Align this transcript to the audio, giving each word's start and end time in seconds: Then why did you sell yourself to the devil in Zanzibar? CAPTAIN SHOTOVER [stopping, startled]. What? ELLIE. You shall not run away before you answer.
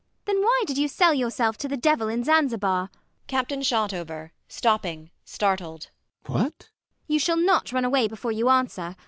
Then 0.25 0.41
why 0.41 0.63
did 0.65 0.79
you 0.79 0.87
sell 0.87 1.13
yourself 1.13 1.59
to 1.59 1.67
the 1.67 1.77
devil 1.77 2.07
in 2.07 2.23
Zanzibar? 2.23 2.89
CAPTAIN 3.27 3.61
SHOTOVER 3.61 4.33
[stopping, 4.47 5.11
startled]. 5.25 5.91
What? 6.25 6.39
ELLIE. 6.39 7.05
You 7.05 7.19
shall 7.19 7.37
not 7.37 7.71
run 7.71 7.85
away 7.85 8.07
before 8.07 8.31
you 8.31 8.49
answer. 8.49 8.95